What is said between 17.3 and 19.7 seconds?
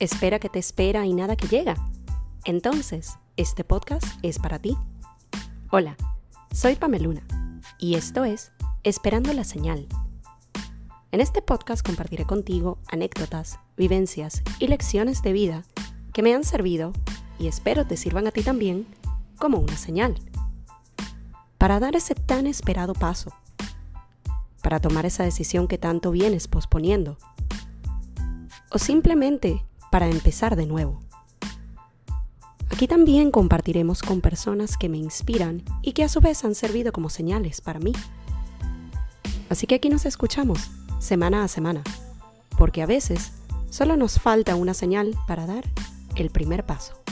y espero te sirvan a ti también como